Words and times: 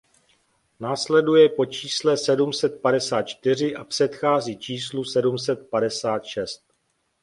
Následuje 0.79 1.49
po 1.49 1.65
čísle 1.65 2.17
sedm 2.17 2.53
set 2.53 2.81
padesát 2.81 3.21
čtyři 3.23 3.75
a 3.75 3.83
předchází 3.83 4.57
číslu 4.57 5.03
sedm 5.03 5.37
set 5.39 5.69
padesát 5.69 6.23
šest. 6.25 6.73